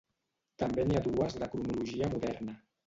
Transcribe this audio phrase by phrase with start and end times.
[0.63, 2.61] També n'hi ha dues de cronologia moderna.